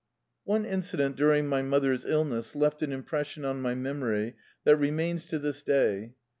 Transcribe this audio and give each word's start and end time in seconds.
One 0.45 0.65
incident 0.65 1.15
during 1.15 1.45
my 1.45 1.61
mother's 1.61 2.05
illness 2.05 2.55
left 2.55 2.81
an 2.81 2.91
impression 2.91 3.45
on 3.45 3.61
my 3.61 3.75
memory 3.75 4.33
that 4.63 4.77
remains 4.77 5.27
to 5.27 5.37
this 5.37 5.61
day. 5.61 6.13